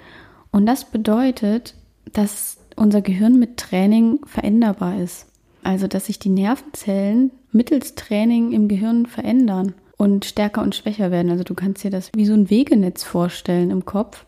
Und 0.51 0.65
das 0.65 0.85
bedeutet, 0.85 1.75
dass 2.11 2.57
unser 2.75 3.01
Gehirn 3.01 3.37
mit 3.37 3.57
Training 3.57 4.19
veränderbar 4.25 4.99
ist. 4.99 5.27
Also, 5.63 5.87
dass 5.87 6.07
sich 6.07 6.19
die 6.19 6.29
Nervenzellen 6.29 7.31
mittels 7.51 7.95
Training 7.95 8.51
im 8.51 8.67
Gehirn 8.67 9.05
verändern 9.05 9.73
und 9.97 10.25
stärker 10.25 10.61
und 10.61 10.75
schwächer 10.75 11.11
werden. 11.11 11.31
Also, 11.31 11.43
du 11.43 11.53
kannst 11.53 11.83
dir 11.83 11.91
das 11.91 12.09
wie 12.15 12.25
so 12.25 12.33
ein 12.33 12.49
Wegenetz 12.49 13.03
vorstellen 13.03 13.69
im 13.69 13.85
Kopf, 13.85 14.25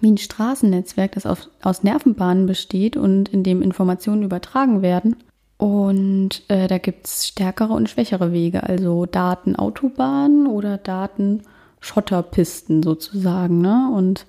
wie 0.00 0.12
ein 0.12 0.18
Straßennetzwerk, 0.18 1.12
das 1.12 1.26
aus 1.26 1.82
Nervenbahnen 1.82 2.46
besteht 2.46 2.96
und 2.96 3.30
in 3.30 3.42
dem 3.42 3.62
Informationen 3.62 4.22
übertragen 4.22 4.82
werden. 4.82 5.16
Und 5.58 6.42
äh, 6.48 6.68
da 6.68 6.78
gibt 6.78 7.06
es 7.06 7.28
stärkere 7.28 7.72
und 7.72 7.88
schwächere 7.88 8.32
Wege, 8.32 8.62
also 8.62 9.06
Datenautobahnen 9.06 10.46
oder 10.46 10.76
Datenschotterpisten 10.76 12.82
sozusagen. 12.82 13.62
Ne? 13.62 13.90
Und 13.94 14.26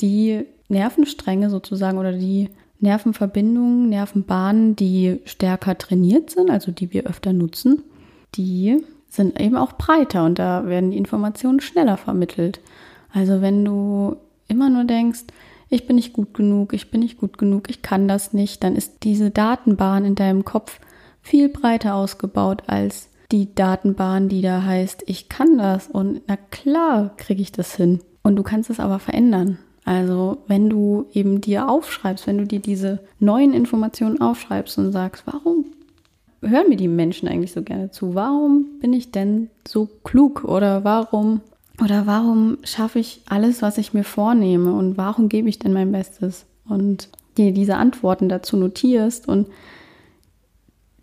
die 0.00 0.46
Nervenstränge 0.68 1.50
sozusagen 1.50 1.98
oder 1.98 2.12
die 2.12 2.48
Nervenverbindungen, 2.80 3.88
Nervenbahnen, 3.88 4.76
die 4.76 5.20
stärker 5.24 5.78
trainiert 5.78 6.30
sind, 6.30 6.50
also 6.50 6.72
die 6.72 6.92
wir 6.92 7.06
öfter 7.06 7.32
nutzen, 7.32 7.82
die 8.34 8.82
sind 9.08 9.40
eben 9.40 9.56
auch 9.56 9.72
breiter 9.72 10.24
und 10.24 10.38
da 10.38 10.66
werden 10.66 10.90
die 10.90 10.98
Informationen 10.98 11.60
schneller 11.60 11.96
vermittelt. 11.96 12.60
Also 13.12 13.40
wenn 13.40 13.64
du 13.64 14.16
immer 14.48 14.68
nur 14.68 14.84
denkst, 14.84 15.24
ich 15.68 15.86
bin 15.86 15.96
nicht 15.96 16.12
gut 16.12 16.34
genug, 16.34 16.72
ich 16.72 16.90
bin 16.90 17.00
nicht 17.00 17.18
gut 17.18 17.38
genug, 17.38 17.68
ich 17.68 17.82
kann 17.82 18.08
das 18.08 18.32
nicht, 18.32 18.62
dann 18.62 18.76
ist 18.76 19.02
diese 19.02 19.30
Datenbahn 19.30 20.04
in 20.04 20.14
deinem 20.14 20.44
Kopf 20.44 20.80
viel 21.22 21.48
breiter 21.48 21.94
ausgebaut 21.94 22.62
als 22.66 23.08
die 23.32 23.54
Datenbahn, 23.54 24.28
die 24.28 24.42
da 24.42 24.62
heißt, 24.62 25.02
ich 25.06 25.28
kann 25.28 25.58
das 25.58 25.88
und 25.88 26.22
na 26.28 26.36
klar 26.36 27.10
kriege 27.16 27.42
ich 27.42 27.50
das 27.50 27.74
hin. 27.74 28.00
Und 28.22 28.36
du 28.36 28.42
kannst 28.42 28.70
es 28.70 28.80
aber 28.80 28.98
verändern. 28.98 29.58
Also 29.84 30.38
wenn 30.48 30.68
du 30.68 31.06
eben 31.12 31.40
dir 31.40 31.68
aufschreibst, 31.68 32.26
wenn 32.26 32.38
du 32.38 32.46
dir 32.46 32.60
diese 32.60 33.00
neuen 33.18 33.52
Informationen 33.52 34.20
aufschreibst 34.20 34.78
und 34.78 34.92
sagst, 34.92 35.24
warum 35.26 35.64
hören 36.42 36.68
mir 36.68 36.76
die 36.76 36.88
Menschen 36.88 37.28
eigentlich 37.28 37.52
so 37.52 37.62
gerne 37.62 37.90
zu? 37.90 38.14
Warum 38.14 38.66
bin 38.80 38.92
ich 38.92 39.12
denn 39.12 39.48
so 39.66 39.88
klug 40.04 40.44
oder 40.44 40.84
warum 40.84 41.40
oder 41.82 42.06
warum 42.06 42.58
schaffe 42.62 42.98
ich 42.98 43.20
alles, 43.28 43.62
was 43.62 43.78
ich 43.78 43.92
mir 43.92 44.04
vornehme 44.04 44.72
und 44.72 44.96
warum 44.96 45.28
gebe 45.28 45.48
ich 45.48 45.58
denn 45.58 45.72
mein 45.72 45.92
Bestes? 45.92 46.46
Und 46.68 47.08
dir 47.36 47.52
diese 47.52 47.76
Antworten 47.76 48.28
dazu 48.28 48.56
notierst 48.56 49.28
und 49.28 49.48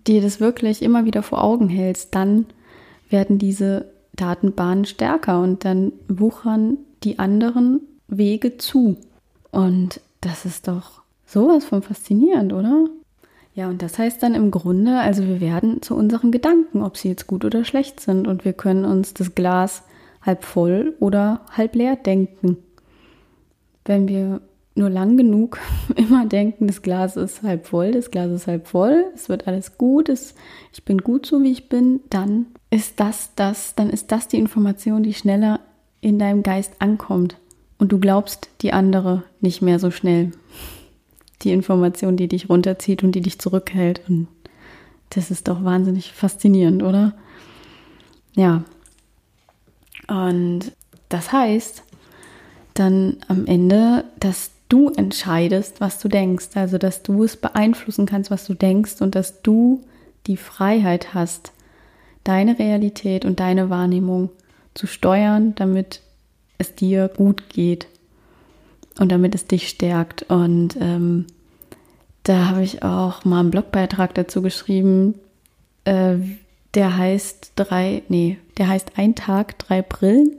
dir 0.08 0.22
das 0.22 0.40
wirklich 0.40 0.82
immer 0.82 1.06
wieder 1.06 1.24
vor 1.24 1.44
Augen 1.44 1.70
hältst, 1.70 2.16
dann 2.16 2.46
werden 3.10 3.38
diese 3.38 3.86
Datenbahnen 4.16 4.86
stärker 4.86 5.42
und 5.42 5.64
dann 5.66 5.94
wuchern 6.08 6.78
die 7.04 7.20
anderen 7.20 7.82
Wege 8.08 8.58
zu. 8.58 8.98
Und 9.52 10.02
das 10.22 10.46
ist 10.46 10.68
doch 10.68 11.02
sowas 11.26 11.66
von 11.66 11.82
faszinierend, 11.82 12.54
oder? 12.54 12.86
Ja, 13.56 13.70
und 13.70 13.82
das 13.84 14.00
heißt 14.00 14.24
dann 14.24 14.34
im 14.34 14.50
Grunde, 14.50 15.00
also 15.00 15.24
wir 15.26 15.40
werden 15.40 15.82
zu 15.84 15.96
unseren 15.96 16.32
Gedanken, 16.32 16.82
ob 16.82 16.98
sie 16.98 17.10
jetzt 17.10 17.28
gut 17.28 17.46
oder 17.46 17.64
schlecht 17.64 18.00
sind. 18.00 18.28
Und 18.28 18.46
wir 18.46 18.54
können 18.54 18.86
uns 18.86 19.14
das 19.14 19.36
Glas 19.36 19.84
halb 20.24 20.44
voll 20.44 20.96
oder 21.00 21.42
halb 21.52 21.76
leer 21.76 21.96
denken. 21.96 22.58
Wenn 23.86 24.08
wir 24.08 24.42
nur 24.76 24.90
lang 24.90 25.18
genug 25.18 25.60
immer 25.96 26.26
denken, 26.26 26.68
das 26.68 26.82
Glas 26.82 27.16
ist 27.16 27.44
halb 27.44 27.68
voll, 27.68 27.92
das 27.92 28.10
Glas 28.10 28.32
ist 28.32 28.48
halb 28.48 28.68
voll, 28.68 29.06
es 29.14 29.30
wird 29.30 29.48
alles 29.48 29.78
gut, 29.78 30.10
es, 30.10 30.34
ich 30.72 30.84
bin 30.84 31.00
gut 31.00 31.26
so, 31.26 31.44
wie 31.44 31.52
ich 31.52 31.70
bin, 31.70 32.02
dann 32.10 32.48
ist 32.72 33.00
das 33.00 33.32
das, 33.36 33.76
dann 33.76 33.90
ist 33.90 34.12
das 34.12 34.28
die 34.28 34.38
Information, 34.40 35.04
die 35.04 35.14
schneller 35.14 35.60
in 36.02 36.18
deinem 36.18 36.42
Geist 36.44 36.74
ankommt 36.80 37.38
und 37.78 37.92
du 37.92 38.00
glaubst 38.00 38.50
die 38.62 38.74
andere 38.74 39.24
nicht 39.42 39.62
mehr 39.62 39.80
so 39.80 39.92
schnell. 39.92 40.32
Die 41.42 41.52
Information, 41.52 42.16
die 42.16 42.30
dich 42.30 42.48
runterzieht 42.48 43.04
und 43.04 43.12
die 43.12 43.20
dich 43.20 43.38
zurückhält. 43.38 44.00
Und 44.08 44.30
das 45.10 45.30
ist 45.30 45.50
doch 45.50 45.66
wahnsinnig 45.66 46.14
faszinierend, 46.14 46.82
oder? 46.84 47.16
Ja. 48.34 48.64
Und 50.08 50.72
das 51.10 51.32
heißt 51.32 51.84
dann 52.74 53.18
am 53.28 53.46
Ende, 53.46 54.06
dass 54.20 54.52
du 54.70 54.90
entscheidest, 54.90 55.82
was 55.82 56.00
du 56.00 56.08
denkst. 56.08 56.50
Also, 56.56 56.78
dass 56.78 57.04
du 57.04 57.24
es 57.24 57.38
beeinflussen 57.38 58.06
kannst, 58.06 58.32
was 58.32 58.46
du 58.46 58.54
denkst 58.54 59.02
und 59.02 59.16
dass 59.16 59.42
du 59.42 59.82
die 60.26 60.38
Freiheit 60.38 61.14
hast, 61.14 61.52
deine 62.24 62.58
Realität 62.58 63.26
und 63.26 63.40
deine 63.40 63.70
Wahrnehmung 63.70 64.30
zu 64.74 64.88
steuern, 64.88 65.54
damit 65.56 66.02
es 66.58 66.74
dir 66.74 67.10
gut 67.10 67.50
geht 67.50 67.88
und 69.00 69.12
damit 69.12 69.36
es 69.36 69.46
dich 69.46 69.68
stärkt. 69.68 70.24
Und 70.24 70.78
ähm, 70.80 71.28
da 72.24 72.50
habe 72.50 72.64
ich 72.64 72.84
auch 72.84 73.26
mal 73.26 73.42
einen 73.42 73.52
Blogbeitrag 73.52 74.16
dazu 74.16 74.42
geschrieben, 74.42 75.16
äh, 75.86 76.16
der 76.74 76.98
heißt 76.98 77.54
drei, 77.56 78.04
nee, 78.10 78.38
der 78.58 78.68
heißt 78.68 78.94
ein 78.98 79.16
Tag, 79.16 79.60
drei 79.60 79.82
Brillen. 79.82 80.38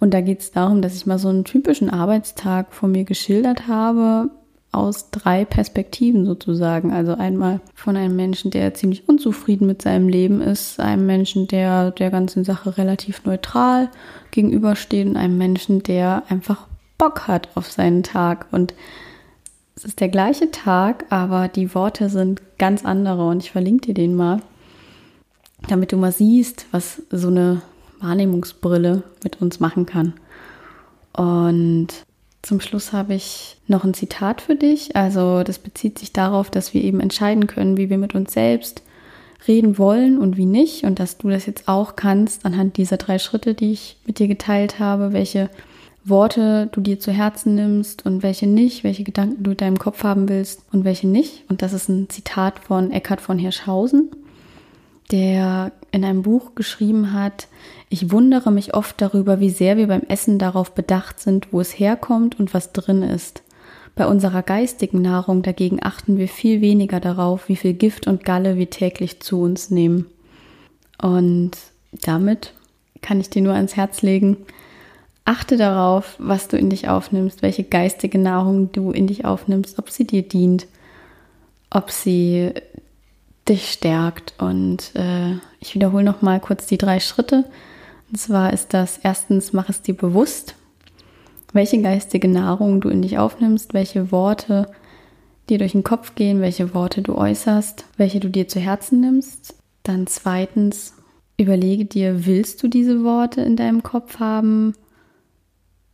Und 0.00 0.12
da 0.12 0.20
geht 0.20 0.40
es 0.40 0.52
darum, 0.52 0.82
dass 0.82 0.94
ich 0.96 1.06
mal 1.06 1.18
so 1.18 1.28
einen 1.28 1.44
typischen 1.44 1.90
Arbeitstag 1.90 2.74
von 2.74 2.92
mir 2.92 3.04
geschildert 3.04 3.68
habe, 3.68 4.30
aus 4.70 5.10
drei 5.10 5.44
Perspektiven 5.44 6.26
sozusagen. 6.26 6.92
Also 6.92 7.14
einmal 7.14 7.60
von 7.74 7.96
einem 7.96 8.16
Menschen, 8.16 8.50
der 8.50 8.74
ziemlich 8.74 9.08
unzufrieden 9.08 9.66
mit 9.66 9.82
seinem 9.82 10.08
Leben 10.08 10.40
ist, 10.40 10.80
einem 10.80 11.06
Menschen, 11.06 11.46
der 11.48 11.92
der 11.92 12.10
ganzen 12.10 12.44
Sache 12.44 12.76
relativ 12.76 13.24
neutral 13.24 13.88
gegenübersteht 14.30 15.06
und 15.06 15.16
einem 15.16 15.38
Menschen, 15.38 15.82
der 15.82 16.24
einfach 16.28 16.66
Bock 16.98 17.28
hat 17.28 17.48
auf 17.54 17.70
seinen 17.70 18.02
Tag. 18.02 18.46
Und 18.50 18.74
es 19.76 19.84
ist 19.84 20.00
der 20.00 20.08
gleiche 20.08 20.50
Tag, 20.50 21.06
aber 21.10 21.48
die 21.48 21.74
Worte 21.74 22.08
sind 22.08 22.42
ganz 22.58 22.84
andere 22.84 23.28
und 23.28 23.42
ich 23.42 23.52
verlinke 23.52 23.86
dir 23.86 23.94
den 23.94 24.14
mal, 24.14 24.40
damit 25.68 25.92
du 25.92 25.96
mal 25.96 26.12
siehst, 26.12 26.66
was 26.70 27.02
so 27.10 27.28
eine 27.28 27.62
Wahrnehmungsbrille 28.00 29.02
mit 29.22 29.40
uns 29.40 29.60
machen 29.60 29.86
kann. 29.86 30.14
Und 31.12 31.88
zum 32.42 32.60
Schluss 32.60 32.92
habe 32.92 33.14
ich 33.14 33.56
noch 33.68 33.84
ein 33.84 33.94
Zitat 33.94 34.42
für 34.42 34.56
dich. 34.56 34.96
Also 34.96 35.42
das 35.42 35.58
bezieht 35.58 35.98
sich 35.98 36.12
darauf, 36.12 36.50
dass 36.50 36.74
wir 36.74 36.82
eben 36.82 37.00
entscheiden 37.00 37.46
können, 37.46 37.76
wie 37.76 37.88
wir 37.88 37.98
mit 37.98 38.14
uns 38.14 38.32
selbst 38.32 38.82
reden 39.48 39.78
wollen 39.78 40.18
und 40.18 40.36
wie 40.36 40.46
nicht. 40.46 40.84
Und 40.84 40.98
dass 40.98 41.16
du 41.16 41.28
das 41.28 41.46
jetzt 41.46 41.68
auch 41.68 41.96
kannst 41.96 42.44
anhand 42.44 42.76
dieser 42.76 42.96
drei 42.96 43.18
Schritte, 43.18 43.54
die 43.54 43.72
ich 43.72 43.96
mit 44.06 44.18
dir 44.18 44.28
geteilt 44.28 44.78
habe, 44.78 45.12
welche 45.12 45.48
Worte 46.04 46.68
du 46.72 46.82
dir 46.82 47.00
zu 47.00 47.12
Herzen 47.12 47.54
nimmst 47.54 48.04
und 48.04 48.22
welche 48.22 48.46
nicht, 48.46 48.84
welche 48.84 49.04
Gedanken 49.04 49.42
du 49.42 49.52
in 49.52 49.56
deinem 49.56 49.78
Kopf 49.78 50.04
haben 50.04 50.28
willst 50.28 50.60
und 50.70 50.84
welche 50.84 51.08
nicht. 51.08 51.44
Und 51.48 51.62
das 51.62 51.72
ist 51.72 51.88
ein 51.88 52.10
Zitat 52.10 52.58
von 52.58 52.90
Eckhard 52.90 53.22
von 53.22 53.38
Hirschhausen, 53.38 54.10
der 55.10 55.72
in 55.92 56.04
einem 56.04 56.22
Buch 56.22 56.54
geschrieben 56.54 57.12
hat, 57.12 57.48
ich 57.88 58.10
wundere 58.10 58.50
mich 58.50 58.74
oft 58.74 59.00
darüber, 59.00 59.40
wie 59.40 59.50
sehr 59.50 59.76
wir 59.76 59.86
beim 59.86 60.02
Essen 60.02 60.38
darauf 60.38 60.74
bedacht 60.74 61.20
sind, 61.20 61.52
wo 61.52 61.60
es 61.60 61.78
herkommt 61.78 62.40
und 62.40 62.54
was 62.54 62.72
drin 62.72 63.02
ist. 63.02 63.42
Bei 63.94 64.06
unserer 64.06 64.42
geistigen 64.42 65.02
Nahrung 65.02 65.42
dagegen 65.42 65.78
achten 65.80 66.18
wir 66.18 66.26
viel 66.28 66.60
weniger 66.60 66.98
darauf, 66.98 67.48
wie 67.48 67.56
viel 67.56 67.74
Gift 67.74 68.08
und 68.08 68.24
Galle 68.24 68.56
wir 68.56 68.70
täglich 68.70 69.20
zu 69.20 69.40
uns 69.40 69.70
nehmen. 69.70 70.06
Und 71.00 71.52
damit 71.92 72.52
kann 73.02 73.20
ich 73.20 73.30
dir 73.30 73.42
nur 73.42 73.54
ans 73.54 73.76
Herz 73.76 74.02
legen, 74.02 74.38
achte 75.24 75.56
darauf, 75.56 76.16
was 76.18 76.48
du 76.48 76.56
in 76.56 76.70
dich 76.70 76.88
aufnimmst, 76.88 77.42
welche 77.42 77.64
geistige 77.64 78.18
Nahrung 78.18 78.72
du 78.72 78.90
in 78.90 79.06
dich 79.06 79.24
aufnimmst, 79.24 79.78
ob 79.78 79.90
sie 79.90 80.06
dir 80.06 80.22
dient, 80.22 80.66
ob 81.70 81.90
sie 81.90 82.52
dich 83.48 83.70
stärkt. 83.70 84.34
Und 84.38 84.94
äh, 84.94 85.34
ich 85.60 85.74
wiederhole 85.74 86.04
noch 86.04 86.22
mal 86.22 86.40
kurz 86.40 86.66
die 86.66 86.78
drei 86.78 87.00
Schritte. 87.00 87.44
Und 88.10 88.18
zwar 88.18 88.52
ist 88.52 88.74
das 88.74 88.98
erstens, 89.02 89.52
mach 89.52 89.68
es 89.68 89.82
dir 89.82 89.96
bewusst, 89.96 90.54
welche 91.52 91.80
geistige 91.80 92.28
Nahrung 92.28 92.80
du 92.80 92.88
in 92.88 93.02
dich 93.02 93.18
aufnimmst, 93.18 93.74
welche 93.74 94.10
Worte 94.12 94.68
dir 95.48 95.58
durch 95.58 95.72
den 95.72 95.84
Kopf 95.84 96.14
gehen, 96.14 96.40
welche 96.40 96.74
Worte 96.74 97.02
du 97.02 97.16
äußerst, 97.16 97.84
welche 97.96 98.20
du 98.20 98.28
dir 98.28 98.48
zu 98.48 98.60
Herzen 98.60 99.00
nimmst. 99.00 99.54
Dann 99.82 100.06
zweitens, 100.06 100.94
überlege 101.36 101.84
dir, 101.84 102.26
willst 102.26 102.62
du 102.62 102.68
diese 102.68 103.04
Worte 103.04 103.42
in 103.42 103.56
deinem 103.56 103.82
Kopf 103.82 104.18
haben? 104.20 104.74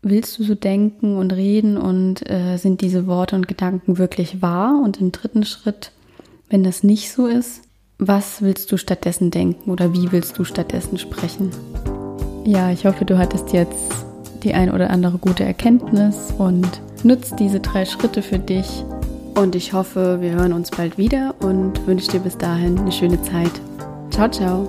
Willst 0.02 0.38
du 0.38 0.44
so 0.44 0.54
denken 0.54 1.16
und 1.16 1.32
reden 1.32 1.76
und 1.76 2.28
äh, 2.30 2.56
sind 2.56 2.80
diese 2.80 3.06
Worte 3.06 3.36
und 3.36 3.48
Gedanken 3.48 3.98
wirklich 3.98 4.40
wahr? 4.40 4.80
Und 4.82 5.00
im 5.00 5.12
dritten 5.12 5.44
Schritt, 5.44 5.92
wenn 6.50 6.64
das 6.64 6.82
nicht 6.82 7.12
so 7.12 7.26
ist, 7.26 7.62
was 7.98 8.42
willst 8.42 8.70
du 8.72 8.76
stattdessen 8.76 9.30
denken 9.30 9.70
oder 9.70 9.94
wie 9.94 10.12
willst 10.12 10.38
du 10.38 10.44
stattdessen 10.44 10.98
sprechen? 10.98 11.50
Ja, 12.44 12.70
ich 12.70 12.84
hoffe, 12.84 13.04
du 13.04 13.16
hattest 13.16 13.52
jetzt 13.52 13.92
die 14.42 14.52
ein 14.54 14.70
oder 14.70 14.90
andere 14.90 15.18
gute 15.18 15.44
Erkenntnis 15.44 16.34
und 16.36 16.66
nutzt 17.04 17.38
diese 17.38 17.60
drei 17.60 17.84
Schritte 17.84 18.22
für 18.22 18.38
dich. 18.38 18.84
Und 19.34 19.54
ich 19.54 19.72
hoffe, 19.72 20.20
wir 20.20 20.32
hören 20.32 20.52
uns 20.52 20.70
bald 20.70 20.98
wieder 20.98 21.34
und 21.40 21.86
wünsche 21.86 22.10
dir 22.10 22.20
bis 22.20 22.36
dahin 22.36 22.78
eine 22.78 22.92
schöne 22.92 23.22
Zeit. 23.22 23.52
Ciao, 24.10 24.28
ciao. 24.28 24.68